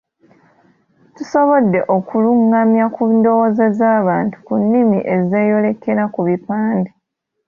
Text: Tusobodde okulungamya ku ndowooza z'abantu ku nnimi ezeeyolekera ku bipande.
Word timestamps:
Tusobodde 1.15 1.79
okulungamya 1.95 2.85
ku 2.95 3.03
ndowooza 3.15 3.65
z'abantu 3.77 4.35
ku 4.45 4.53
nnimi 4.61 4.99
ezeeyolekera 5.15 6.03
ku 6.13 6.19
bipande. 6.27 6.91